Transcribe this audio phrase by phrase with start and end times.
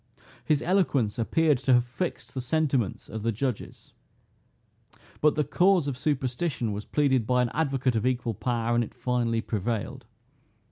[0.43, 3.93] His eloquence appeared to have fixed the sentiments of the judges;
[5.19, 8.95] but the cause of superstition was pleaded by an advocate of equal power, and it
[8.95, 10.07] finally prevailed.